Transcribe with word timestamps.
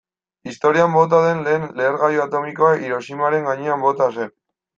Historian 0.51 0.95
bota 0.95 1.19
den 1.25 1.43
lehen 1.47 1.67
lehergailu 1.81 2.23
atomikoa 2.25 2.73
Hiroshimaren 2.87 3.47
gainean 3.51 3.87
bota 3.87 4.11
zen. 4.19 4.35